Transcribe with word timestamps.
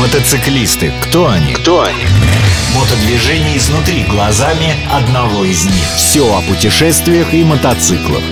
Мотоциклисты. 0.00 0.94
Кто 1.02 1.28
они? 1.28 1.52
Кто 1.52 1.82
они? 1.82 2.06
Мотодвижение 2.74 3.58
изнутри 3.58 4.04
глазами 4.04 4.74
одного 4.90 5.44
из 5.44 5.66
них. 5.66 5.84
Все 5.94 6.22
о 6.22 6.40
путешествиях 6.40 7.34
и 7.34 7.44
мотоциклах. 7.44 8.22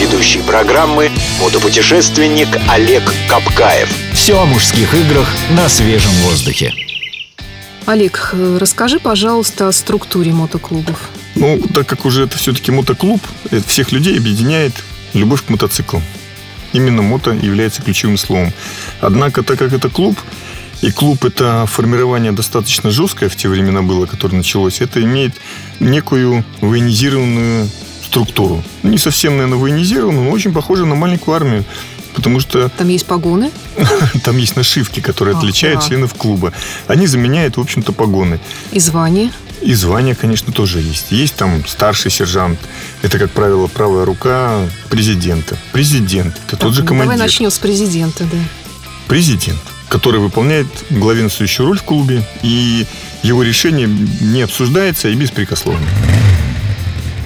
Ведущий 0.00 0.40
программы 0.40 1.10
мотопутешественник 1.38 2.48
Олег 2.70 3.02
Капкаев. 3.28 3.90
Все 4.14 4.40
о 4.40 4.46
мужских 4.46 4.94
играх 4.94 5.28
на 5.50 5.68
свежем 5.68 6.12
воздухе. 6.22 6.72
Олег, 7.84 8.30
э, 8.32 8.56
расскажи, 8.58 8.98
пожалуйста, 8.98 9.68
о 9.68 9.72
структуре 9.72 10.32
мотоклубов. 10.32 11.10
Ну, 11.34 11.60
так 11.74 11.86
как 11.86 12.06
уже 12.06 12.24
это 12.24 12.38
все-таки 12.38 12.70
мотоклуб, 12.70 13.20
это 13.50 13.68
всех 13.68 13.92
людей 13.92 14.16
объединяет 14.16 14.72
любовь 15.12 15.44
к 15.44 15.50
мотоциклам. 15.50 16.02
Именно 16.72 17.02
мото 17.02 17.32
является 17.32 17.82
ключевым 17.82 18.16
словом. 18.16 18.52
Однако, 19.00 19.42
так 19.42 19.58
как 19.58 19.74
это 19.74 19.90
клуб, 19.90 20.18
и 20.82 20.90
клуб 20.90 21.24
это 21.24 21.66
формирование 21.66 22.32
достаточно 22.32 22.90
жесткое 22.90 23.28
в 23.28 23.36
те 23.36 23.48
времена 23.48 23.82
было, 23.82 24.06
которое 24.06 24.36
началось, 24.36 24.80
это 24.80 25.02
имеет 25.02 25.34
некую 25.80 26.44
военизированную 26.60 27.68
структуру. 28.04 28.62
Не 28.82 28.98
совсем, 28.98 29.36
наверное, 29.36 29.58
военизированную, 29.58 30.24
но 30.24 30.30
очень 30.30 30.52
похоже 30.52 30.86
на 30.86 30.94
маленькую 30.94 31.34
армию. 31.34 31.64
Потому 32.14 32.38
что 32.38 32.68
Там 32.68 32.88
есть 32.88 33.06
погоны? 33.06 33.50
там 34.24 34.36
есть 34.36 34.54
нашивки, 34.54 35.00
которые 35.00 35.36
отличают 35.36 35.80
да. 35.80 35.86
членов 35.88 36.14
клуба. 36.14 36.52
Они 36.86 37.08
заменяют, 37.08 37.56
в 37.56 37.60
общем-то, 37.60 37.92
погоны. 37.92 38.38
И 38.70 38.78
звания? 38.78 39.32
И 39.62 39.74
звания, 39.74 40.14
конечно, 40.14 40.52
тоже 40.52 40.80
есть. 40.80 41.10
Есть 41.10 41.34
там 41.34 41.66
старший 41.66 42.10
сержант. 42.10 42.60
Это, 43.02 43.18
как 43.18 43.32
правило, 43.32 43.66
правая 43.66 44.04
рука 44.04 44.60
президента. 44.90 45.56
Президент. 45.72 46.36
Это 46.46 46.56
тот 46.56 46.74
же 46.74 46.82
Ну, 46.82 46.86
командир. 46.86 47.14
Давай 47.14 47.26
начнем 47.26 47.50
с 47.50 47.58
президента, 47.58 48.24
да. 48.24 48.38
Президент, 49.08 49.60
который 49.94 50.18
выполняет 50.18 50.66
главенствующую 50.90 51.68
роль 51.68 51.78
в 51.78 51.84
клубе. 51.84 52.24
И 52.42 52.84
его 53.22 53.44
решение 53.44 53.86
не 53.86 54.42
обсуждается 54.42 55.08
и 55.08 55.14
беспрекословно. 55.14 55.86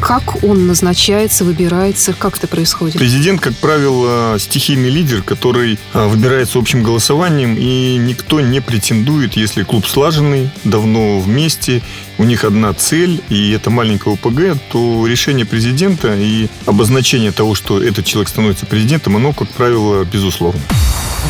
Как 0.01 0.45
он 0.45 0.67
назначается, 0.67 1.47
выбирается, 1.47 2.13
как 2.13 2.37
это 2.37 2.47
происходит? 2.47 2.99
Президент, 2.99 3.41
как 3.41 3.57
правило, 3.57 4.37
стихийный 4.39 4.91
лидер, 4.91 5.23
который 5.23 5.79
а, 5.95 6.09
выбирается 6.09 6.59
общим 6.59 6.83
голосованием, 6.83 7.57
и 7.59 7.97
никто 7.97 8.43
не 8.43 8.61
претендует, 8.61 9.35
если 9.35 9.63
клуб 9.63 9.87
слаженный, 9.87 10.51
давно 10.65 11.21
вместе, 11.21 11.81
у 12.19 12.25
них 12.25 12.45
одна 12.45 12.75
цель, 12.75 13.23
и 13.31 13.51
это 13.53 13.71
маленькая 13.71 14.13
ОПГ, 14.13 14.61
то 14.71 15.07
решение 15.07 15.47
президента 15.47 16.15
и 16.15 16.49
обозначение 16.67 17.33
того, 17.33 17.55
что 17.55 17.83
этот 17.83 18.05
человек 18.05 18.29
становится 18.29 18.67
президентом, 18.67 19.17
оно, 19.17 19.33
как 19.33 19.49
правило, 19.49 20.05
безусловно. 20.05 20.61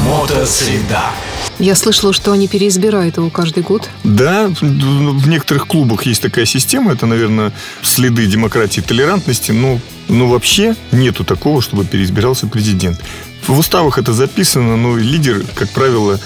Мотосреда. 0.05 1.11
Я 1.59 1.75
слышала, 1.75 2.13
что 2.13 2.33
они 2.33 2.47
переизбирают 2.47 3.17
его 3.17 3.31
каждый 3.31 3.63
год. 3.63 3.89
Да, 4.05 4.49
в 4.61 5.29
некоторых 5.29 5.67
клубах 5.67 6.07
есть 6.07 6.23
такая 6.23 6.45
система, 6.45 6.93
это, 6.93 7.07
наверное, 7.07 7.53
следы 7.83 8.27
демократии 8.27 8.81
и 8.81 8.83
толерантности, 8.83 9.53
но, 9.53 9.81
но 10.09 10.29
вообще 10.29 10.77
нету 10.93 11.25
такого, 11.25 11.61
чтобы 11.61 11.85
переизбирался 11.85 12.47
президент. 12.47 13.01
В 13.47 13.59
уставах 13.59 13.99
это 13.99 14.13
записано, 14.13 14.77
но 14.77 14.97
лидер, 14.97 15.43
как 15.55 15.71
правило, 15.71 16.21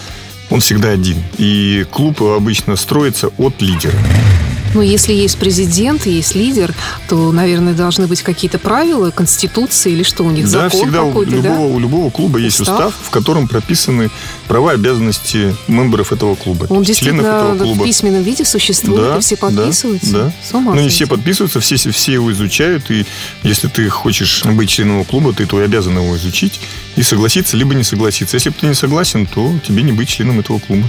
он 0.51 0.61
всегда 0.61 0.91
один. 0.91 1.17
И 1.39 1.87
клуб 1.91 2.21
обычно 2.23 2.77
строится 2.77 3.29
от 3.39 3.63
лидера. 3.63 3.99
Но 4.75 4.83
если 4.83 5.13
есть 5.13 5.39
президент, 5.39 6.07
есть 6.07 6.35
лидер, 6.35 6.75
то, 7.09 7.31
наверное, 7.33 7.75
должны 7.75 8.07
быть 8.07 8.23
какие-то 8.23 8.59
правила, 8.59 9.11
конституции 9.11 9.93
или 9.93 10.03
что 10.03 10.25
у 10.25 10.31
них, 10.31 10.45
Да, 10.51 10.63
закон 10.71 10.81
всегда 10.81 11.03
у 11.03 11.23
любого, 11.23 11.43
да? 11.43 11.61
у 11.61 11.79
любого 11.79 12.11
клуба 12.11 12.39
есть 12.39 12.61
Устав. 12.61 12.77
устав, 12.79 12.95
в 13.03 13.11
котором 13.11 13.49
прописаны 13.49 14.11
права 14.49 14.73
и 14.73 14.75
обязанности 14.77 15.55
мемберов 15.69 16.13
этого 16.13 16.35
клуба. 16.35 16.65
Он 16.65 16.85
членов 16.85 16.87
действительно 16.87 17.27
этого 17.27 17.55
в 17.55 17.59
клуба. 17.59 17.85
письменном 17.85 18.23
виде 18.23 18.45
существует, 18.45 19.01
Да, 19.03 19.17
и 19.19 19.21
все 19.21 19.37
да, 19.37 19.41
подписываются? 19.49 20.13
Да. 20.13 20.33
С 20.43 20.55
ума 20.55 20.75
Ну, 20.75 20.81
не 20.81 20.89
все 20.89 21.07
подписываются, 21.07 21.61
все, 21.61 21.77
все 21.77 22.13
его 22.13 22.33
изучают. 22.33 22.91
И 22.91 23.05
если 23.43 23.69
ты 23.69 23.89
хочешь 23.89 24.45
быть 24.45 24.71
членом 24.71 25.05
клуба, 25.05 25.33
ты 25.33 25.47
то 25.47 25.59
обязан 25.59 25.97
его 25.97 26.17
изучить 26.17 26.61
и 26.97 27.03
согласиться, 27.03 27.57
либо 27.57 27.75
не 27.75 27.83
согласиться. 27.85 28.37
Если 28.37 28.51
бы 28.51 28.57
ты 28.59 28.67
не 28.67 28.75
согласен, 28.75 29.27
то 29.27 29.53
тебе 29.67 29.83
не 29.83 29.93
быть 29.93 30.09
членом 30.09 30.41
этого 30.41 30.59
клуба. 30.59 30.89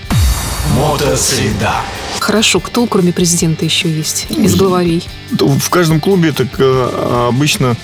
Мотосреда. 0.72 1.74
Хорошо, 2.19 2.59
кто 2.59 2.85
кроме 2.88 3.13
президента 3.13 3.66
еще 3.66 3.90
есть 3.90 4.28
из 4.29 4.56
главарей? 4.56 5.03
В 5.31 5.69
каждом 5.69 6.00
клубе 6.00 6.31
так 6.31 6.47
э, 6.57 7.28
обычно 7.29 7.75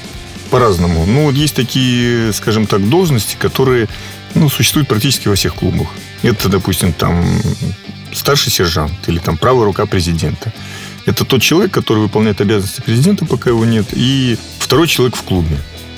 по-разному. 0.49 1.05
Ну, 1.05 1.25
вот 1.25 1.35
есть 1.35 1.55
такие, 1.55 2.33
скажем 2.33 2.67
так, 2.67 2.87
должности, 2.89 3.35
которые 3.39 3.87
ну, 4.35 4.49
существуют 4.49 4.87
практически 4.87 5.27
во 5.27 5.35
всех 5.35 5.55
клубах. 5.55 5.87
Это, 6.23 6.49
допустим, 6.49 6.93
там 6.93 7.25
старший 8.13 8.51
сержант 8.51 9.07
или 9.07 9.19
там 9.19 9.37
правая 9.37 9.65
рука 9.65 9.85
президента. 9.85 10.51
Это 11.05 11.25
тот 11.25 11.41
человек, 11.41 11.71
который 11.71 11.99
выполняет 11.99 12.41
обязанности 12.41 12.81
президента, 12.81 13.25
пока 13.25 13.49
его 13.49 13.65
нет, 13.65 13.87
и 13.93 14.37
второй 14.59 14.87
человек 14.87 15.15
в 15.15 15.23
клубе. 15.23 15.57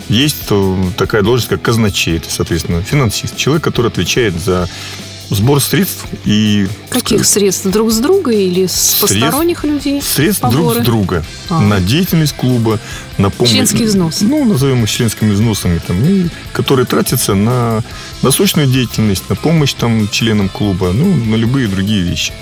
Есть 0.09 0.43
э, 0.49 0.75
такая 0.97 1.21
должность, 1.21 1.49
как 1.49 1.61
казначей, 1.61 2.17
это, 2.17 2.29
соответственно, 2.29 2.81
финансист. 2.81 3.37
Человек, 3.37 3.63
который 3.63 3.87
отвечает 3.87 4.39
за 4.39 4.69
сбор 5.31 5.61
средств 5.61 6.05
и 6.25 6.67
Каких 6.89 7.25
средств? 7.25 7.65
Друг 7.65 7.91
с 7.91 7.97
друга 7.97 8.31
или 8.31 8.67
с 8.67 8.73
Средств- 8.73 9.01
посторонних 9.01 9.63
людей? 9.63 10.01
средств 10.01 10.41
друг 10.41 10.53
Поборы? 10.67 10.81
с 10.81 10.85
друга 10.85 11.25
А. 11.49 11.59
на 11.61 11.79
деятельность 11.79 12.33
клуба, 12.35 12.79
на 13.17 13.29
помощь... 13.29 13.51
Членский 13.53 13.85
взнос. 13.85 14.21
Ну, 14.21 14.43
назовем 14.45 14.83
их 14.83 14.89
членскими 14.89 15.31
взносами, 15.31 15.79
там, 15.85 16.03
и, 16.03 16.27
которые 16.53 16.85
тратятся 16.85 17.33
на 17.33 17.81
насущную 18.21 18.67
деятельность, 18.67 19.29
на 19.29 19.35
помощь 19.35 19.73
там, 19.73 20.09
членам 20.09 20.49
клуба, 20.49 20.91
ну, 20.93 21.15
на 21.15 21.35
любые 21.35 21.67
другие 21.67 22.01
вещи. 22.03 22.33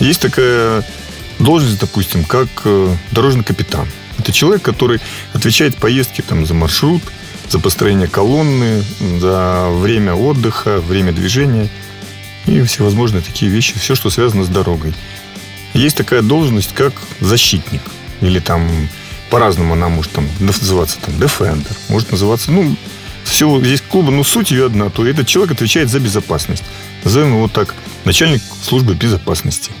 Есть 0.00 0.20
такая 0.20 0.84
должность, 1.38 1.78
допустим, 1.78 2.24
как 2.24 2.48
э, 2.64 2.94
дорожный 3.12 3.44
капитан. 3.44 3.86
Это 4.18 4.32
человек, 4.32 4.62
который 4.62 5.00
отвечает 5.32 5.74
в 5.76 5.78
поездке 5.78 6.22
там, 6.22 6.46
за 6.46 6.54
маршрут, 6.54 7.02
за 7.48 7.58
построение 7.60 8.08
колонны, 8.08 8.82
за 9.20 9.68
время 9.70 10.14
отдыха, 10.14 10.80
время 10.80 11.12
движения 11.12 11.68
и 12.46 12.62
всевозможные 12.62 13.22
такие 13.22 13.50
вещи, 13.50 13.78
все, 13.78 13.94
что 13.94 14.10
связано 14.10 14.44
с 14.44 14.48
дорогой. 14.48 14.94
Есть 15.72 15.96
такая 15.96 16.22
должность, 16.22 16.72
как 16.72 16.94
защитник. 17.20 17.82
Или 18.20 18.38
там 18.38 18.68
по-разному 19.30 19.74
она 19.74 19.88
может 19.88 20.12
там 20.12 20.28
называться 20.38 20.98
там 21.00 21.14
defender, 21.14 21.76
может 21.88 22.10
называться, 22.12 22.52
ну, 22.52 22.76
все 23.24 23.60
здесь 23.64 23.80
клуба, 23.80 24.10
но 24.10 24.22
суть 24.22 24.50
ее 24.50 24.66
одна, 24.66 24.90
то 24.90 25.06
этот 25.06 25.26
человек 25.26 25.54
отвечает 25.54 25.88
за 25.90 25.98
безопасность. 25.98 26.62
Назовем 27.02 27.34
его 27.34 27.48
так, 27.48 27.74
начальник 28.04 28.42
службы 28.62 28.94
безопасности. 28.94 29.72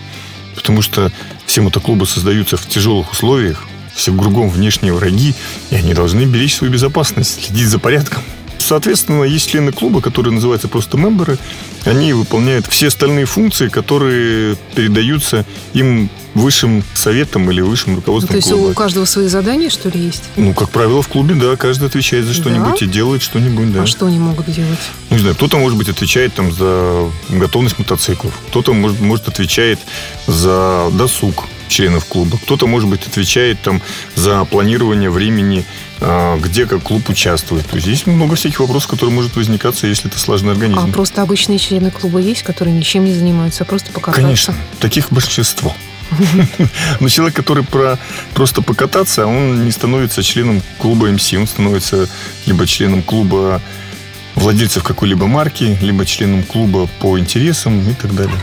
Потому 0.54 0.82
что 0.82 1.12
все 1.46 1.60
мотоклубы 1.60 2.06
создаются 2.06 2.56
в 2.56 2.66
тяжелых 2.66 3.12
условиях, 3.12 3.64
все 3.94 4.16
кругом 4.16 4.48
внешние 4.48 4.92
враги, 4.92 5.34
и 5.70 5.76
они 5.76 5.94
должны 5.94 6.24
беречь 6.24 6.56
свою 6.56 6.72
безопасность, 6.72 7.44
следить 7.44 7.68
за 7.68 7.78
порядком. 7.78 8.22
Соответственно, 8.64 9.24
есть 9.24 9.50
члены 9.50 9.72
клуба, 9.72 10.00
которые 10.00 10.32
называются 10.32 10.68
просто 10.68 10.96
мемберы. 10.96 11.36
Они 11.84 12.14
выполняют 12.14 12.66
все 12.66 12.88
остальные 12.88 13.26
функции, 13.26 13.68
которые 13.68 14.56
передаются 14.74 15.44
им 15.74 16.08
высшим 16.32 16.82
советом 16.94 17.50
или 17.50 17.60
высшим 17.60 17.90
Ну, 17.92 17.96
руководством 17.96 18.30
то 18.32 18.36
есть 18.36 18.48
клуба. 18.50 18.70
у 18.70 18.72
каждого 18.72 19.04
свои 19.04 19.28
задания, 19.28 19.68
что 19.68 19.88
ли, 19.90 20.00
есть? 20.00 20.24
Ну, 20.36 20.54
как 20.54 20.70
правило, 20.70 21.02
в 21.02 21.08
клубе, 21.08 21.34
да, 21.34 21.56
каждый 21.56 21.86
отвечает 21.88 22.24
за 22.24 22.34
Да? 22.34 22.40
что-нибудь 22.40 22.82
и 22.82 22.86
делает 22.86 23.22
что-нибудь, 23.22 23.72
да. 23.72 23.82
А 23.82 23.86
что 23.86 24.06
они 24.06 24.18
могут 24.18 24.46
делать? 24.50 24.78
Ну, 25.10 25.16
не 25.16 25.20
знаю, 25.20 25.36
кто-то, 25.36 25.58
может 25.58 25.76
быть, 25.78 25.88
отвечает 25.90 26.32
там 26.34 26.50
за 26.50 27.08
готовность 27.28 27.78
мотоциклов, 27.78 28.32
кто-то, 28.48 28.72
может, 28.72 28.98
может, 29.00 29.28
отвечает 29.28 29.78
за 30.26 30.88
досуг 30.92 31.44
членов 31.68 32.04
клуба, 32.06 32.38
кто-то, 32.38 32.66
может 32.66 32.88
быть, 32.88 33.06
отвечает 33.06 33.60
там 33.62 33.80
за 34.16 34.44
планирование 34.44 35.10
времени, 35.10 35.64
где 36.00 36.66
как 36.66 36.82
клуб 36.82 37.08
участвует. 37.08 37.66
То 37.66 37.76
есть 37.76 37.86
здесь 37.86 38.06
много 38.06 38.34
всяких 38.34 38.60
вопросов, 38.60 38.90
которые 38.90 39.14
может 39.14 39.36
возникаться, 39.36 39.86
если 39.86 40.10
это 40.10 40.18
сложный 40.18 40.50
А 40.50 40.52
организм. 40.52 40.92
просто 40.92 41.22
обычные 41.22 41.58
члены 41.58 41.90
клуба 41.90 42.18
есть, 42.18 42.42
которые 42.42 42.76
ничем 42.76 43.04
не 43.04 43.14
занимаются, 43.14 43.64
а 43.64 43.66
просто 43.66 43.92
покататься? 43.92 44.22
Конечно, 44.22 44.54
таких 44.80 45.10
большинство. 45.10 45.74
Но 47.00 47.08
человек, 47.08 47.34
который 47.34 47.64
про, 47.64 47.98
просто 48.34 48.62
покататься, 48.62 49.26
он 49.26 49.64
не 49.64 49.70
становится 49.70 50.22
членом 50.22 50.62
клуба 50.78 51.08
МС, 51.10 51.32
он 51.34 51.46
становится 51.46 52.08
либо 52.46 52.66
членом 52.66 53.02
клуба 53.02 53.60
владельцев 54.34 54.82
какой-либо 54.82 55.26
марки, 55.26 55.78
либо 55.80 56.04
членом 56.04 56.42
клуба 56.42 56.88
по 57.00 57.18
интересам 57.18 57.80
и 57.88 57.94
так 57.94 58.14
далее. 58.14 58.36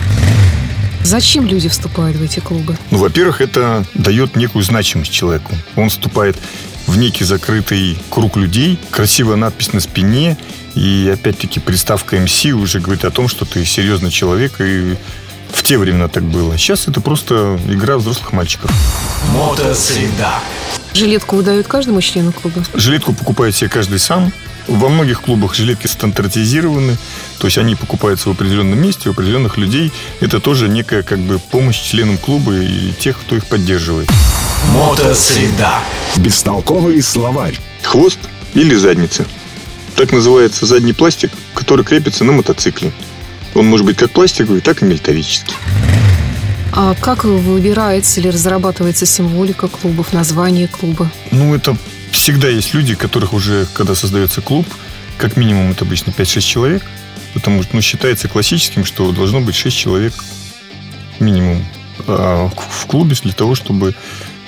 Зачем 1.04 1.46
люди 1.48 1.68
вступают 1.68 2.18
в 2.18 2.24
эти 2.24 2.40
клубы? 2.40 2.78
Ну, 2.92 3.00
во-первых, 3.00 3.42
это 3.42 3.84
дает 3.96 4.36
некую 4.36 4.64
значимость 4.64 5.12
человеку. 5.12 5.54
Он 5.75 5.90
вступает 5.90 6.38
в 6.92 6.98
некий 6.98 7.24
закрытый 7.24 7.98
круг 8.10 8.36
людей, 8.36 8.78
красивая 8.90 9.38
надпись 9.38 9.72
на 9.72 9.80
спине, 9.80 10.38
и 10.76 11.10
опять-таки 11.14 11.62
приставка 11.62 12.18
МС 12.18 12.46
уже 12.46 12.82
говорит 12.82 13.06
о 13.06 13.12
том, 13.12 13.30
что 13.30 13.46
ты 13.46 13.64
серьезный 13.64 14.12
человек, 14.12 14.60
и 14.60 14.98
в 15.54 15.64
те 15.64 15.78
времена 15.78 16.10
так 16.10 16.24
было. 16.24 16.58
Сейчас 16.58 16.90
это 16.90 17.00
просто 17.00 17.58
игра 17.70 17.98
взрослых 17.98 18.34
мальчиков. 18.34 18.72
Мотосреда. 19.34 20.34
Жилетку 20.94 21.38
выдают 21.38 21.68
каждому 21.68 22.02
члену 22.02 22.34
клуба? 22.34 22.62
Жилетку 22.74 23.14
покупает 23.14 23.56
себе 23.56 23.70
каждый 23.70 24.00
сам. 24.00 24.34
Во 24.68 24.90
многих 24.90 25.22
клубах 25.22 25.56
жилетки 25.56 25.88
стандартизированы. 25.88 26.98
То 27.42 27.48
есть 27.48 27.58
они 27.58 27.74
покупаются 27.74 28.30
в 28.30 28.34
определенном 28.34 28.80
месте, 28.80 29.10
у 29.10 29.14
определенных 29.14 29.58
людей. 29.58 29.92
Это 30.20 30.40
тоже 30.40 30.70
некая 30.70 31.02
как 31.02 31.18
бы 31.18 31.40
помощь 31.40 31.82
членам 31.82 32.20
клуба 32.20 32.54
и 32.54 32.92
тех, 33.00 33.20
кто 33.20 33.36
их 33.36 33.48
поддерживает. 33.48 34.08
Мотосреда. 34.76 35.80
Бестолковый 36.18 37.02
словарь. 37.02 37.58
Хвост 37.82 38.20
или 38.54 38.76
задница. 38.76 39.26
Так 39.96 40.12
называется 40.12 40.68
задний 40.68 40.94
пластик, 40.94 41.32
который 41.56 41.84
крепится 41.84 42.24
на 42.24 42.32
мотоцикле. 42.32 42.92
Он 43.56 43.66
может 43.66 43.88
быть 43.88 43.98
как 43.98 44.12
пластиковый, 44.12 44.62
так 44.62 44.84
и 44.84 44.86
металлический. 44.86 45.56
А 46.74 46.94
как 46.94 47.24
выбирается 47.24 48.20
или 48.20 48.28
разрабатывается 48.28 49.08
символика 49.08 49.68
клубов, 49.68 50.14
название 50.14 50.68
клуба? 50.68 51.10
Ну, 51.32 51.56
это 51.56 51.76
всегда 52.12 52.50
есть 52.50 52.76
люди, 52.76 52.94
которых 52.94 53.34
уже, 53.34 53.66
когда 53.74 53.96
создается 53.96 54.42
клуб, 54.42 54.68
как 55.18 55.38
минимум 55.38 55.72
это 55.72 55.86
обычно 55.86 56.12
5-6 56.12 56.42
человек, 56.42 56.84
потому 57.42 57.64
что 57.64 57.76
ну, 57.76 57.82
считается 57.82 58.28
классическим, 58.28 58.86
что 58.86 59.12
должно 59.12 59.42
быть 59.42 59.56
6 59.56 59.76
человек 59.76 60.14
минимум 61.20 61.66
а, 62.08 62.50
в 62.70 62.86
клубе 62.86 63.16
для 63.24 63.34
того, 63.34 63.56
чтобы 63.56 63.96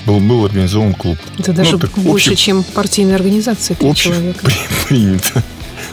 был, 0.06 0.19
был 0.19 0.45
организован 0.45 0.94
клуб. 0.94 1.18
Это 1.40 1.54
даже 1.54 1.72
ну, 1.74 1.80
так 1.80 1.92
больше, 1.98 2.30
общий- 2.31 2.44
чем 2.45 2.63
партийная 2.63 3.16
организация. 3.16 3.75
Общепринято. 3.80 5.44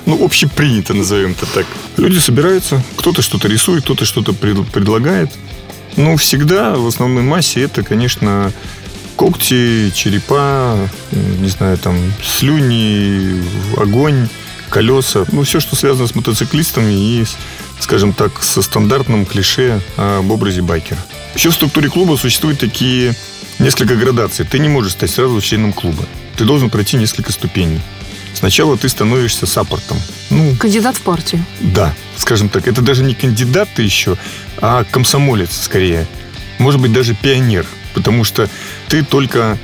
Ну, 0.07 0.23
общепринято, 0.25 0.95
назовем 0.95 1.33
это 1.33 1.47
так. 1.47 1.67
Люди 1.97 2.19
собираются, 2.19 2.83
кто-то 2.97 3.23
что-то 3.23 3.49
рисует, 3.49 3.85
кто-то 3.85 4.05
что-то 4.05 4.33
пред- 4.35 4.67
предлагает. 4.71 5.31
Ну, 5.97 6.17
всегда 6.17 6.75
в 6.77 6.87
основной 6.87 7.23
массе 7.23 7.63
это, 7.63 7.83
конечно, 7.83 8.53
когти, 9.17 9.91
черепа, 9.95 10.77
не 11.13 11.49
знаю, 11.49 11.77
там, 11.79 11.97
слюни, 12.25 13.43
огонь, 13.77 14.29
колеса. 14.71 15.25
Ну, 15.33 15.43
все, 15.43 15.61
что 15.61 15.77
связано 15.77 16.07
с 16.07 16.15
мотоциклистами 16.15 16.93
и, 16.93 17.25
скажем 17.81 18.13
так, 18.13 18.43
со 18.43 18.63
стандартным 18.63 19.27
клише 19.27 19.81
об 19.97 20.31
образе 20.31 20.63
байкера. 20.63 20.99
Еще 21.35 21.51
в 21.51 21.55
структуре 21.55 21.89
клуба 21.91 22.17
существуют 22.17 22.59
такие 22.61 23.15
несколько 23.59 23.97
градаций. 23.97 24.47
Ты 24.47 24.59
не 24.59 24.69
можешь 24.69 24.93
стать 24.93 25.11
сразу 25.11 25.41
членом 25.41 25.73
клуба. 25.73 26.05
Ты 26.37 26.45
должен 26.45 26.71
пройти 26.71 26.97
несколько 26.97 27.33
ступеней. 27.33 27.81
Сначала 28.33 28.79
ты 28.79 28.89
становишься 28.89 29.47
саппортом. 29.47 29.99
Ну, 30.31 30.57
Кандидат 30.57 30.97
в 30.97 31.01
партию. 31.01 31.45
да, 31.61 31.95
скажем 32.17 32.49
так, 32.49 32.69
это 32.69 32.81
даже 32.81 33.03
не 33.03 33.15
кандидат 33.15 33.69
ты 33.75 33.83
еще, 33.83 34.17
а 34.59 34.85
комсомолец 34.85 35.51
скорее. 35.61 36.07
Может 36.59 36.81
быть, 36.81 36.93
даже 36.93 37.15
пионер. 37.15 37.67
Потому 37.93 38.23
что 38.23 38.49
ты 38.89 39.03
только 39.05 39.59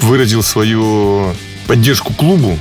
выразил 0.00 0.42
свою 0.42 1.34
поддержку 1.66 2.14
клубу 2.14 2.58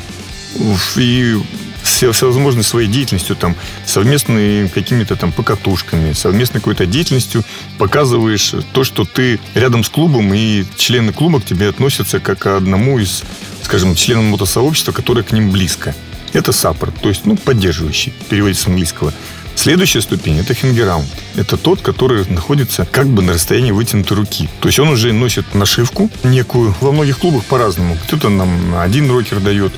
и 0.98 1.38
все- 1.86 2.12
всевозможной 2.12 2.64
своей 2.64 2.88
деятельностью, 2.88 3.36
там, 3.36 3.56
совместными 3.86 4.68
какими-то 4.68 5.16
там 5.16 5.32
покатушками, 5.32 6.14
совместной 6.14 6.60
какой-то 6.60 6.86
деятельностью 6.86 7.44
показываешь 7.78 8.54
то, 8.74 8.84
что 8.84 9.06
ты 9.06 9.40
рядом 9.54 9.84
с 9.84 9.90
клубом, 9.90 10.34
и 10.34 10.66
члены 10.78 11.14
клуба 11.14 11.40
к 11.40 11.46
тебе 11.46 11.70
относятся 11.70 12.20
как 12.20 12.40
к 12.40 12.48
одному 12.58 13.00
из, 13.00 13.24
скажем, 13.64 13.96
членов 13.96 14.26
мотосообщества, 14.26 14.92
которое 14.92 15.24
к 15.24 15.32
ним 15.32 15.52
близко. 15.52 15.96
Это 16.34 16.52
саппорт, 16.52 17.00
то 17.02 17.08
есть, 17.08 17.26
ну, 17.26 17.38
поддерживающий, 17.38 18.14
переводится 18.30 18.66
с 18.66 18.68
английского. 18.68 19.14
Следующая 19.56 20.02
ступень– 20.02 20.38
это 20.40 20.54
хингераунд. 20.54 21.08
Это 21.38 21.56
тот, 21.56 21.80
который 21.80 22.26
находится 22.30 22.86
как 22.92 23.08
бы 23.08 23.22
на 23.22 23.34
расстоянии 23.34 23.72
вытянутой 23.72 24.18
руки. 24.18 24.50
То 24.60 24.68
есть 24.68 24.80
он 24.80 24.90
уже 24.90 25.14
носит 25.14 25.56
нашивку 25.56 26.12
некую. 26.26 26.76
Во 26.82 26.92
многих 26.92 27.20
клубах 27.20 27.46
по-разному. 27.46 27.98
Кто-то 28.06 28.28
нам 28.28 28.76
один 28.76 29.10
рокер 29.10 29.40
дает 29.40 29.72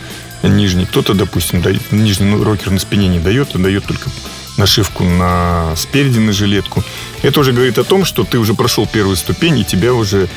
нижний, 0.43 0.85
кто-то, 0.85 1.13
допустим, 1.13 1.61
дает, 1.61 1.91
нижний 1.91 2.27
ну, 2.27 2.43
рокер 2.43 2.71
на 2.71 2.79
спине 2.79 3.07
не 3.07 3.19
дает, 3.19 3.55
а 3.55 3.57
дает 3.57 3.85
только 3.85 4.09
нашивку 4.57 5.03
на 5.03 5.75
спереди 5.75 6.19
на 6.19 6.33
жилетку. 6.33 6.83
Это 7.21 7.39
уже 7.39 7.53
говорит 7.53 7.77
о 7.77 7.83
том, 7.83 8.05
что 8.05 8.23
ты 8.23 8.39
уже 8.39 8.53
прошел 8.53 8.87
первую 8.87 9.15
ступень, 9.15 9.59
и 9.59 9.65
тебя 9.65 9.93
уже 9.93 10.27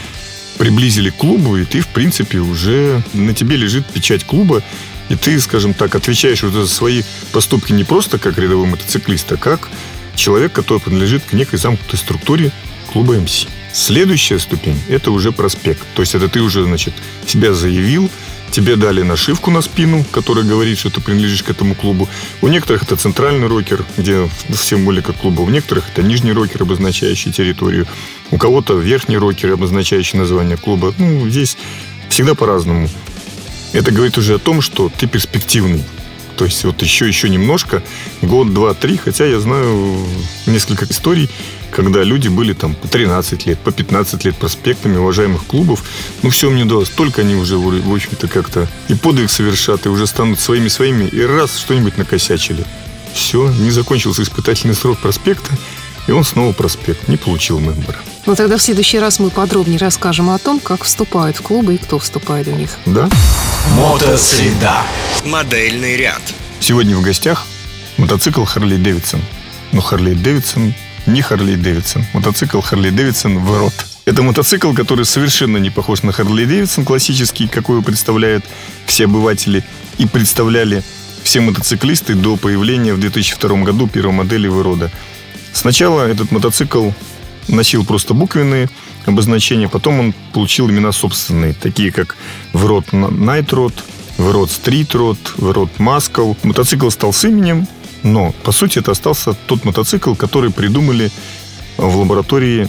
приблизили 0.58 1.10
к 1.10 1.16
клубу, 1.16 1.56
и 1.56 1.64
ты, 1.64 1.80
в 1.80 1.88
принципе, 1.88 2.38
уже 2.38 3.02
на 3.14 3.34
тебе 3.34 3.56
лежит 3.56 3.86
печать 3.86 4.24
клуба, 4.24 4.62
и 5.08 5.16
ты, 5.16 5.40
скажем 5.40 5.74
так, 5.74 5.94
отвечаешь 5.94 6.44
уже 6.44 6.62
за 6.62 6.68
свои 6.68 7.02
поступки 7.32 7.72
не 7.72 7.84
просто 7.84 8.18
как 8.18 8.38
рядовой 8.38 8.68
мотоциклист, 8.68 9.32
а 9.32 9.36
как 9.36 9.68
человек, 10.14 10.52
который 10.52 10.78
принадлежит 10.78 11.24
к 11.24 11.32
некой 11.32 11.58
замкнутой 11.58 11.98
структуре 11.98 12.52
клуба 12.92 13.14
МС. 13.14 13.46
Следующая 13.72 14.38
ступень– 14.38 14.80
это 14.88 15.10
уже 15.10 15.32
проспект. 15.32 15.82
То 15.94 16.02
есть 16.02 16.14
это 16.14 16.28
ты 16.28 16.40
уже, 16.40 16.64
значит, 16.64 16.92
себя 17.26 17.54
заявил, 17.54 18.10
тебе 18.50 18.76
дали 18.76 19.02
нашивку 19.02 19.50
на 19.50 19.62
спину, 19.62 20.04
которая 20.10 20.44
говорит, 20.44 20.78
что 20.78 20.90
ты 20.90 21.00
принадлежишь 21.00 21.42
к 21.42 21.50
этому 21.50 21.74
клубу. 21.74 22.08
У 22.42 22.48
некоторых 22.48 22.82
это 22.82 22.96
центральный 22.96 23.46
рокер, 23.46 23.84
где 23.96 24.28
символика 24.54 25.12
клуба. 25.12 25.42
У 25.42 25.50
некоторых 25.50 25.88
это 25.90 26.02
нижний 26.02 26.32
рокер, 26.32 26.62
обозначающий 26.62 27.32
территорию. 27.32 27.86
У 28.30 28.38
кого-то 28.38 28.78
верхний 28.78 29.16
рокер, 29.16 29.52
обозначающий 29.52 30.18
название 30.18 30.56
клуба. 30.56 30.94
Ну, 30.98 31.28
здесь 31.28 31.56
всегда 32.08 32.34
по-разному. 32.34 32.88
Это 33.72 33.92
говорит 33.92 34.18
уже 34.18 34.34
о 34.34 34.38
том, 34.38 34.60
что 34.60 34.90
ты 34.96 35.06
перспективный. 35.06 35.84
То 36.40 36.46
есть 36.46 36.64
вот 36.64 36.80
еще, 36.80 37.06
еще 37.06 37.28
немножко, 37.28 37.82
год, 38.22 38.54
два, 38.54 38.72
три, 38.72 38.96
хотя 38.96 39.26
я 39.26 39.38
знаю 39.40 40.06
несколько 40.46 40.86
историй, 40.86 41.28
когда 41.70 42.02
люди 42.02 42.28
были 42.28 42.54
там 42.54 42.74
по 42.74 42.88
13 42.88 43.44
лет, 43.44 43.58
по 43.58 43.72
15 43.72 44.24
лет 44.24 44.34
проспектами 44.36 44.96
уважаемых 44.96 45.44
клубов. 45.44 45.84
Ну, 46.22 46.30
все 46.30 46.48
мне 46.48 46.62
удалось. 46.62 46.88
Только 46.88 47.20
они 47.20 47.34
уже, 47.34 47.58
в 47.58 47.94
общем-то, 47.94 48.26
как-то 48.26 48.66
и 48.88 48.94
подвиг 48.94 49.28
совершат, 49.28 49.84
и 49.84 49.90
уже 49.90 50.06
станут 50.06 50.40
своими-своими, 50.40 51.04
и 51.04 51.20
раз 51.20 51.58
что-нибудь 51.58 51.98
накосячили. 51.98 52.64
Все, 53.12 53.46
не 53.50 53.70
закончился 53.70 54.22
испытательный 54.22 54.74
срок 54.74 54.98
проспекта, 54.98 55.50
и 56.06 56.12
он 56.12 56.24
снова 56.24 56.54
проспект. 56.54 57.06
Не 57.06 57.18
получил 57.18 57.58
мембера. 57.58 57.98
Ну 58.26 58.36
тогда 58.36 58.56
в 58.56 58.62
следующий 58.62 58.98
раз 58.98 59.18
мы 59.18 59.30
подробнее 59.30 59.78
расскажем 59.78 60.30
о 60.30 60.38
том, 60.38 60.60
как 60.60 60.84
вступают 60.84 61.38
в 61.38 61.42
клубы 61.42 61.74
и 61.74 61.78
кто 61.78 61.98
вступает 61.98 62.46
в 62.46 62.56
них. 62.56 62.70
Да? 62.86 63.08
Мотосреда. 63.76 64.82
Модельный 65.24 65.96
ряд. 65.96 66.20
Сегодня 66.60 66.96
в 66.96 67.02
гостях 67.02 67.46
мотоцикл 67.96 68.44
Харли 68.44 68.76
Дэвидсон. 68.76 69.20
Но 69.72 69.80
Харли 69.80 70.14
Дэвидсон 70.14 70.74
не 71.06 71.22
Харли 71.22 71.54
Дэвидсон. 71.54 72.04
Мотоцикл 72.12 72.60
Харли 72.60 72.90
Дэвидсон 72.90 73.38
Ворот. 73.38 73.72
Это 74.04 74.22
мотоцикл, 74.22 74.72
который 74.74 75.04
совершенно 75.04 75.56
не 75.56 75.70
похож 75.70 76.02
на 76.02 76.12
Харли 76.12 76.44
Дэвидсон 76.44 76.84
классический, 76.84 77.48
какой 77.48 77.82
представляют 77.82 78.44
все 78.86 79.04
обыватели 79.04 79.64
и 79.98 80.06
представляли 80.06 80.82
все 81.22 81.40
мотоциклисты 81.40 82.14
до 82.14 82.36
появления 82.36 82.92
в 82.92 83.00
2002 83.00 83.62
году 83.62 83.86
первой 83.86 84.12
модели 84.12 84.48
Вырода. 84.48 84.90
Сначала 85.52 86.02
этот 86.02 86.32
мотоцикл 86.32 86.90
носил 87.48 87.84
просто 87.84 88.14
буквенные 88.14 88.68
обозначения, 89.06 89.68
потом 89.68 90.00
он 90.00 90.14
получил 90.32 90.68
имена 90.70 90.92
собственные, 90.92 91.54
такие 91.54 91.90
как 91.90 92.16
Врод 92.52 92.92
Найтрод, 92.92 93.74
Врод 94.18 94.50
Стритрод, 94.50 95.18
Врод 95.36 95.78
Маскал. 95.78 96.36
Мотоцикл 96.42 96.90
стал 96.90 97.12
с 97.12 97.24
именем, 97.24 97.66
но, 98.02 98.32
по 98.42 98.52
сути, 98.52 98.78
это 98.78 98.92
остался 98.92 99.34
тот 99.34 99.64
мотоцикл, 99.64 100.14
который 100.14 100.50
придумали 100.50 101.10
в 101.76 101.96
лаборатории 101.96 102.68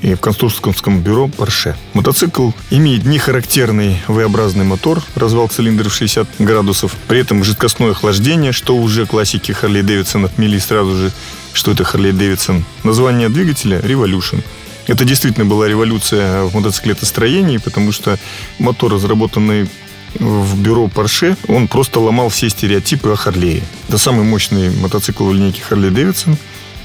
и 0.00 0.14
в 0.14 0.20
конструкторском 0.20 1.00
бюро 1.00 1.26
Porsche. 1.26 1.74
Мотоцикл 1.92 2.50
имеет 2.70 3.04
нехарактерный 3.04 3.98
V-образный 4.08 4.64
мотор, 4.64 5.02
развал 5.14 5.48
цилиндров 5.48 5.94
60 5.94 6.28
градусов, 6.38 6.96
при 7.08 7.20
этом 7.20 7.44
жидкостное 7.44 7.90
охлаждение, 7.90 8.52
что 8.52 8.76
уже 8.76 9.06
классики 9.06 9.52
Харли 9.52 9.82
Дэвидсон 9.82 10.24
отмели 10.24 10.58
сразу 10.58 10.96
же, 10.96 11.12
что 11.52 11.70
это 11.72 11.84
Харли 11.84 12.10
Дэвидсон. 12.10 12.64
Название 12.84 13.28
двигателя 13.28 13.78
Revolution. 13.80 14.42
Это 14.86 15.04
действительно 15.04 15.44
была 15.44 15.68
революция 15.68 16.44
в 16.44 16.54
мотоциклетостроении, 16.54 17.58
потому 17.58 17.92
что 17.92 18.18
мотор, 18.58 18.92
разработанный 18.92 19.68
в 20.14 20.60
бюро 20.60 20.86
Porsche, 20.86 21.36
он 21.48 21.68
просто 21.68 22.00
ломал 22.00 22.28
все 22.28 22.50
стереотипы 22.50 23.10
о 23.10 23.16
Харлее. 23.16 23.62
Это 23.88 23.98
самый 23.98 24.24
мощный 24.24 24.70
мотоцикл 24.70 25.24
в 25.24 25.32
линейке 25.32 25.62
Харли 25.62 25.88
Дэвидсон. 25.88 26.36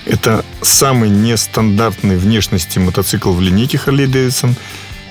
Это 0.06 0.46
самый 0.62 1.10
нестандартный 1.10 2.18
внешности 2.18 2.80
мотоцикл 2.80 3.32
в 3.32 3.42
линейке 3.42 3.78
Харли 3.78 4.06
Дэвидсон. 4.06 4.56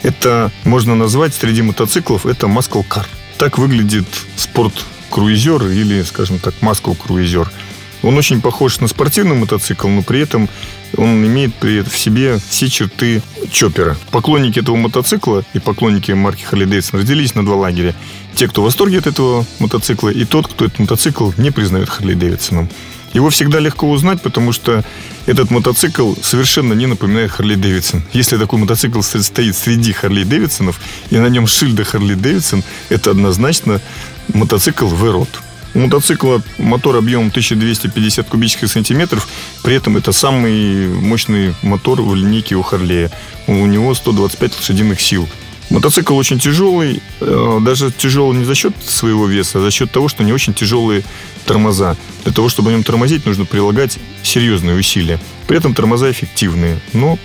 Это 0.03 0.51
можно 0.65 0.95
назвать 0.95 1.35
среди 1.35 1.63
мотоциклов 1.63 2.25
это 2.27 2.47
Muscle 2.47 2.87
Car. 2.89 3.07
Так 3.37 3.59
выглядит 3.59 4.07
спорт-круизер 4.37 5.67
или, 5.67 6.03
скажем 6.03 6.39
так, 6.39 6.55
Muscle 6.61 6.97
круизер. 6.97 7.51
Он 8.03 8.17
очень 8.17 8.41
похож 8.41 8.81
на 8.81 8.89
спортивный 8.89 9.35
мотоцикл, 9.35 9.89
но 9.89 10.03
при 10.03 10.21
этом 10.21 10.49
он 10.97 11.25
имеет 11.27 11.53
в 11.63 11.99
себе 11.99 12.39
все 12.49 12.69
черты 12.69 13.23
чоппера. 13.51 13.97
Поклонники 14.11 14.61
этого 14.61 14.77
мотоцикла 14.77 15.45
и 15.55 15.59
поклонники 15.59 16.13
марки 16.13 16.47
Harley 16.51 16.67
Davidson 16.67 16.99
разделились 16.99 17.35
на 17.35 17.45
два 17.45 17.57
лагеря. 17.57 17.95
Те, 18.35 18.49
кто 18.49 18.61
в 18.61 18.65
восторге 18.65 18.99
от 18.99 19.07
этого 19.07 19.47
мотоцикла, 19.59 20.11
и 20.11 20.25
тот, 20.25 20.47
кто 20.47 20.67
этот 20.67 20.79
мотоцикл 20.79 21.31
не 21.39 21.51
признает 21.51 21.89
Харли 21.89 22.15
Дэвидсоном. 22.15 22.69
Его 23.15 23.31
всегда 23.31 23.61
легко 23.61 23.91
узнать, 23.91 24.21
потому 24.21 24.53
что 24.53 24.85
этот 25.25 25.51
мотоцикл 25.51 26.15
совершенно 26.23 26.75
не 26.75 26.87
напоминает 26.87 27.31
Харли 27.31 27.55
Дэвидсон. 27.55 28.03
Если 28.13 28.37
такой 28.37 28.59
мотоцикл 28.59 29.01
стоит 29.01 29.57
среди 29.57 29.93
Харли 29.93 30.23
Дэвидсонов, 30.23 30.79
и 31.11 31.17
на 31.17 31.29
нем 31.29 31.47
шильда 31.47 31.85
Харли 31.85 32.13
Дэвидсон, 32.13 32.63
это 32.91 33.13
однозначно 33.13 33.81
мотоцикл 34.35 34.87
V-Rod. 34.87 35.29
У 35.77 35.79
мотоцикла 35.79 36.41
мотор 36.57 36.97
объемом 36.97 37.27
1250 37.27 38.27
кубических 38.31 38.67
сантиметров, 38.69 39.29
при 39.63 39.75
этом 39.75 39.99
это 39.99 40.11
самый 40.11 40.89
мощный 40.89 41.55
мотор 41.61 42.01
в 42.01 42.15
линейке 42.15 42.55
у 42.55 42.63
Харлея. 42.63 43.11
У 43.47 43.53
него 43.67 43.95
125 43.95 44.57
лошадиных 44.57 44.99
сил. 45.03 45.29
Мотоцикл 45.69 46.17
очень 46.17 46.39
тяжелый, 46.39 47.03
э, 47.21 47.59
даже 47.61 47.93
тяжелый 47.93 48.39
не 48.39 48.47
за 48.47 48.55
счет 48.55 48.73
своего 48.87 49.27
веса, 49.27 49.59
а 49.59 49.61
за 49.61 49.71
счет 49.71 49.93
того, 49.93 50.09
что 50.09 50.25
не 50.25 50.33
очень 50.33 50.55
тяжелые 50.55 51.05
тормоза. 51.45 51.95
Для 52.25 52.33
того, 52.33 52.49
чтобы 52.49 52.71
на 52.71 52.77
нем 52.77 52.83
тормозить, 52.83 53.27
нужно 53.27 53.45
прилагать 53.45 53.99
серьезные 54.23 54.79
усилия. 54.79 55.21
При 55.47 55.59
этом 55.59 55.75
тормоза 55.75 56.11
эффективные, 56.11 56.81
но 56.95 57.19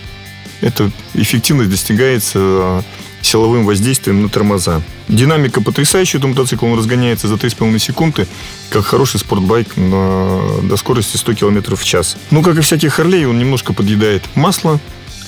эта 0.60 0.92
эффективность 1.14 1.70
достигается 1.70 2.84
силовым 3.22 3.66
воздействием 3.66 4.22
на 4.22 4.30
тормоза. 4.30 4.82
Динамика 5.08 5.62
потрясающая 5.62 6.20
у 6.22 6.28
мотоцикла, 6.28 6.68
он 6.68 6.78
разгоняется 6.78 7.28
за 7.28 7.36
3,5 7.36 7.80
секунды, 7.80 8.28
как 8.70 8.86
хороший 8.86 9.20
спортбайк 9.20 9.78
на, 9.78 10.40
до 10.64 10.78
скорости 10.78 11.18
100 11.18 11.34
км 11.36 11.76
в 11.76 11.84
час. 11.84 12.18
Ну, 12.32 12.42
как 12.44 12.58
и 12.58 12.62
всякий 12.62 12.90
Харлей, 12.90 13.26
он 13.26 13.38
немножко 13.40 13.74
подъедает 13.74 14.24
масло, 14.36 14.80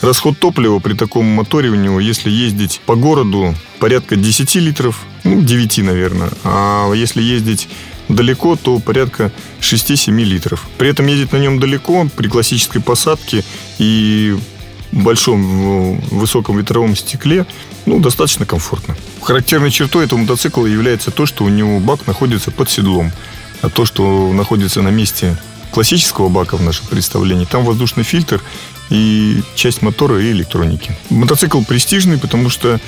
Расход 0.04 0.38
топлива 0.38 0.80
при 0.80 0.96
таком 0.96 1.26
моторе 1.26 1.70
у 1.70 1.76
него, 1.76 1.98
если 2.02 2.30
ездить 2.30 2.82
по 2.86 2.96
городу, 2.96 3.56
порядка 3.80 4.18
10 4.18 4.56
литров, 4.56 5.02
ну, 5.24 5.42
9, 5.42 5.78
наверное. 5.78 6.30
А 6.44 6.92
если 6.92 7.22
ездить 7.22 7.70
далеко, 8.10 8.58
то 8.58 8.80
порядка 8.80 9.32
6-7 9.62 10.12
литров. 10.24 10.68
При 10.78 10.90
этом 10.90 11.08
ездить 11.08 11.32
на 11.32 11.38
нем 11.38 11.58
далеко, 11.58 12.06
при 12.18 12.28
классической 12.28 12.82
посадке 12.82 13.46
и 13.80 14.36
большом 14.94 16.00
высоком 16.00 16.58
ветровом 16.58 16.96
стекле, 16.96 17.46
ну, 17.86 18.00
достаточно 18.00 18.46
комфортно. 18.46 18.96
Характерной 19.22 19.72
чертой 19.72 20.06
этого 20.06 20.20
мотоцикла 20.20 20.66
является 20.66 21.12
то, 21.12 21.26
что 21.26 21.44
у 21.44 21.50
него 21.50 21.80
бак 21.80 22.06
находится 22.08 22.52
под 22.52 22.70
седлом. 22.70 23.12
А 23.62 23.70
то, 23.70 23.86
что 23.86 24.32
находится 24.34 24.82
на 24.82 24.90
месте 24.90 25.38
классического 25.72 26.30
бака 26.30 26.58
в 26.58 26.62
нашем 26.62 26.86
представлении, 26.88 27.46
там 27.46 27.64
воздушный 27.66 28.04
фильтр 28.04 28.42
и 28.90 29.42
часть 29.56 29.82
мотора 29.82 30.22
и 30.22 30.32
электроники. 30.32 30.96
Мотоцикл 31.10 31.64
престижный, 31.64 32.20
потому 32.20 32.50
что 32.50 32.80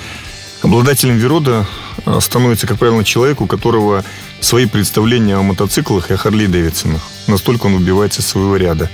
обладателем 0.62 1.18
Верода 1.18 1.66
а, 2.06 2.20
становится, 2.20 2.68
как 2.68 2.78
правило, 2.78 3.04
человек, 3.04 3.42
у 3.42 3.48
которого 3.48 4.04
свои 4.42 4.66
представления 4.66 5.38
о 5.38 5.42
мотоциклах 5.42 6.12
и 6.12 6.14
о 6.14 6.18
Харли 6.18 6.46
Дэвидсонах. 6.46 7.02
Настолько 7.28 7.68
он 7.68 7.76
убивается 7.76 8.22
своего 8.22 8.58
ряда. 8.58 8.92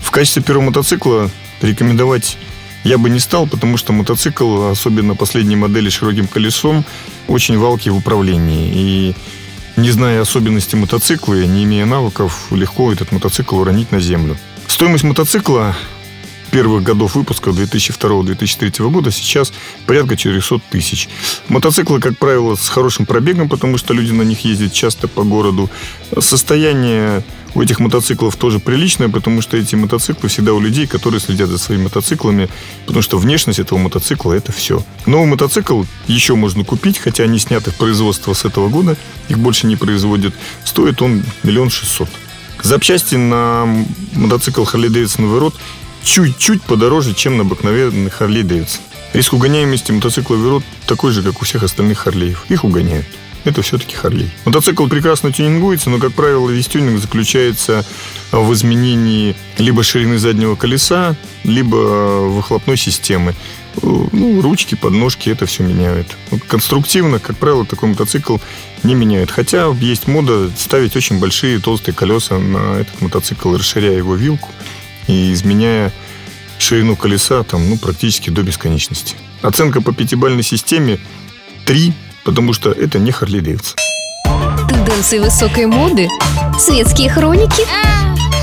В 0.00 0.10
качестве 0.10 0.42
первого 0.42 0.66
мотоцикла 0.66 1.30
рекомендовать 1.62 2.36
я 2.84 2.98
бы 2.98 3.10
не 3.10 3.20
стал, 3.20 3.46
потому 3.46 3.76
что 3.76 3.92
мотоцикл, 3.92 4.70
особенно 4.70 5.14
последней 5.14 5.56
модели 5.56 5.88
с 5.88 5.92
широким 5.92 6.26
колесом, 6.26 6.84
очень 7.28 7.58
валкий 7.58 7.90
в 7.90 7.96
управлении. 7.96 8.70
И 8.74 9.14
не 9.76 9.90
зная 9.90 10.20
особенностей 10.20 10.76
мотоцикла, 10.76 11.34
не 11.34 11.64
имея 11.64 11.86
навыков, 11.86 12.46
легко 12.50 12.92
этот 12.92 13.12
мотоцикл 13.12 13.56
уронить 13.56 13.92
на 13.92 14.00
землю. 14.00 14.36
Стоимость 14.66 15.04
мотоцикла 15.04 15.76
первых 16.52 16.82
годов 16.82 17.14
выпуска 17.14 17.50
2002-2003 17.50 18.90
года 18.90 19.10
сейчас 19.10 19.52
порядка 19.86 20.16
400 20.16 20.60
тысяч. 20.70 21.08
Мотоциклы, 21.48 21.98
как 21.98 22.18
правило, 22.18 22.54
с 22.54 22.68
хорошим 22.68 23.06
пробегом, 23.06 23.48
потому 23.48 23.78
что 23.78 23.94
люди 23.94 24.12
на 24.12 24.22
них 24.22 24.44
ездят 24.44 24.72
часто 24.72 25.08
по 25.08 25.24
городу. 25.24 25.70
Состояние 26.20 27.24
у 27.54 27.62
этих 27.62 27.80
мотоциклов 27.80 28.36
тоже 28.36 28.60
приличное, 28.60 29.08
потому 29.08 29.40
что 29.40 29.56
эти 29.56 29.74
мотоциклы 29.74 30.28
всегда 30.28 30.52
у 30.52 30.60
людей, 30.60 30.86
которые 30.86 31.20
следят 31.20 31.48
за 31.48 31.58
своими 31.58 31.84
мотоциклами, 31.84 32.48
потому 32.86 33.02
что 33.02 33.18
внешность 33.18 33.58
этого 33.58 33.78
мотоцикла– 33.78 34.32
это 34.34 34.52
все. 34.52 34.84
Новый 35.06 35.26
мотоцикл 35.26 35.84
еще 36.06 36.34
можно 36.34 36.64
купить, 36.64 36.98
хотя 36.98 37.24
они 37.24 37.38
сняты 37.38 37.70
в 37.70 37.76
производство 37.76 38.34
с 38.34 38.44
этого 38.44 38.68
года, 38.68 38.96
их 39.28 39.38
больше 39.38 39.66
не 39.66 39.76
производят. 39.76 40.34
Стоит 40.64 41.00
он 41.00 41.22
миллион 41.42 41.70
шестьсот. 41.70 42.08
Запчасти 42.62 43.16
на 43.16 43.66
мотоцикл 44.14 44.62
Harley 44.62 44.88
Davidson 44.88 45.24
Everot 45.26 45.54
чуть-чуть 46.02 46.62
подороже, 46.62 47.14
чем 47.14 47.36
на 47.36 47.42
обыкновенный 47.42 48.10
Харли 48.10 48.42
Дэвидсон. 48.42 48.80
Риск 49.12 49.32
угоняемости 49.34 49.92
мотоцикла 49.92 50.36
Верот 50.36 50.64
такой 50.86 51.12
же, 51.12 51.22
как 51.22 51.40
у 51.42 51.44
всех 51.44 51.62
остальных 51.62 51.98
Харлеев. 51.98 52.46
Их 52.48 52.64
угоняют. 52.64 53.06
Это 53.44 53.60
все-таки 53.62 53.96
Харлей. 53.96 54.30
Мотоцикл 54.44 54.86
прекрасно 54.86 55.32
тюнингуется, 55.32 55.90
но, 55.90 55.98
как 55.98 56.12
правило, 56.12 56.48
весь 56.48 56.68
тюнинг 56.68 57.00
заключается 57.00 57.84
в 58.30 58.52
изменении 58.52 59.34
либо 59.58 59.82
ширины 59.82 60.18
заднего 60.18 60.54
колеса, 60.54 61.16
либо 61.42 61.76
выхлопной 62.28 62.76
системы. 62.76 63.34
Ну, 63.82 64.40
ручки, 64.42 64.76
подножки, 64.76 65.28
это 65.30 65.46
все 65.46 65.64
меняют. 65.64 66.06
конструктивно, 66.46 67.18
как 67.18 67.36
правило, 67.36 67.66
такой 67.66 67.88
мотоцикл 67.88 68.36
не 68.84 68.94
меняют. 68.94 69.30
Хотя 69.30 69.74
есть 69.80 70.06
мода 70.06 70.50
ставить 70.56 70.94
очень 70.94 71.18
большие 71.18 71.58
толстые 71.58 71.94
колеса 71.94 72.38
на 72.38 72.80
этот 72.80 73.00
мотоцикл, 73.00 73.56
расширяя 73.56 73.96
его 73.96 74.14
вилку 74.14 74.50
и 75.06 75.32
изменяя 75.32 75.92
ширину 76.58 76.96
колеса 76.96 77.42
там, 77.42 77.68
ну, 77.68 77.76
практически 77.76 78.30
до 78.30 78.42
бесконечности. 78.42 79.16
Оценка 79.42 79.80
по 79.80 79.92
пятибалльной 79.92 80.42
системе 80.42 80.98
3, 81.66 81.92
потому 82.24 82.52
что 82.52 82.70
это 82.70 82.98
не 82.98 83.10
Харли 83.10 83.40
Дэвидсон. 83.40 83.76
Тенденции 84.68 85.18
высокой 85.18 85.66
моды, 85.66 86.08
светские 86.58 87.10
хроники, 87.10 87.66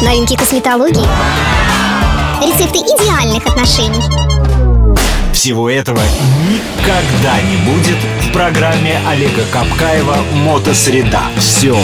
новинки 0.03 0.35
косметологии, 0.35 1.07
рецепты 2.45 2.79
идеальных 2.79 3.45
отношений. 3.45 4.03
Всего 5.33 5.69
этого 5.69 6.01
никогда 6.49 7.41
не 7.43 7.55
будет 7.57 7.97
в 8.23 8.33
программе 8.33 8.99
Олега 9.07 9.45
Капкаева 9.53 10.17
«Мотосреда». 10.33 11.21
Все 11.37 11.77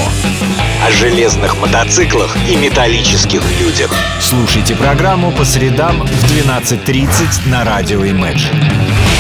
о 0.86 0.92
железных 0.92 1.58
мотоциклах 1.58 2.38
и 2.48 2.56
металлических 2.56 3.42
людях. 3.60 3.92
Слушайте 4.20 4.76
программу 4.76 5.32
по 5.32 5.44
средам 5.44 6.06
в 6.06 6.32
12.30 6.32 7.50
на 7.50 7.64
радио 7.64 8.06
Imagine. 8.06 9.15